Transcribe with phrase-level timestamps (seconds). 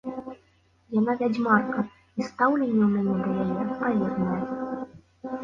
[0.99, 1.79] Яна вядзьмарка,
[2.21, 4.41] і стаўленне ў мяне да яе адпаведнае.